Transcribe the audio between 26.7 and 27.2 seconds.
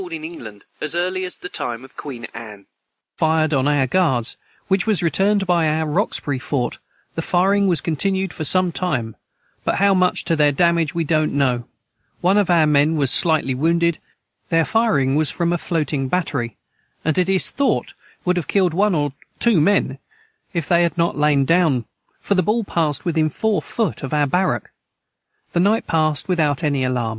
alarm.